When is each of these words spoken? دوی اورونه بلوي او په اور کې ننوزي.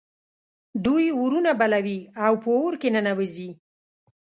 دوی 0.85 1.05
اورونه 1.19 1.51
بلوي 1.59 1.99
او 2.25 2.33
په 2.43 2.49
اور 2.59 2.73
کې 2.81 2.89
ننوزي. 2.95 3.49